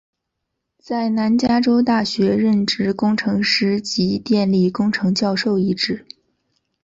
[0.79, 6.07] 在南加州大学任职工程师及电力工程教授一职。